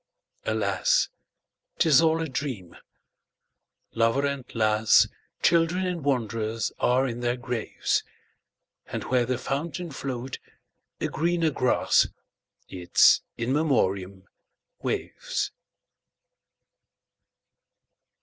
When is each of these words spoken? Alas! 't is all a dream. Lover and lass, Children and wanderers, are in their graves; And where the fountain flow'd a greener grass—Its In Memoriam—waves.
Alas! 0.47 1.09
't 1.77 1.87
is 1.87 2.01
all 2.01 2.23
a 2.23 2.27
dream. 2.27 2.75
Lover 3.93 4.25
and 4.25 4.43
lass, 4.55 5.07
Children 5.43 5.85
and 5.85 6.03
wanderers, 6.03 6.71
are 6.79 7.07
in 7.07 7.19
their 7.19 7.37
graves; 7.37 8.03
And 8.87 9.03
where 9.03 9.27
the 9.27 9.37
fountain 9.37 9.91
flow'd 9.91 10.39
a 10.99 11.07
greener 11.07 11.51
grass—Its 11.51 13.21
In 13.37 13.53
Memoriam—waves. 13.53 15.51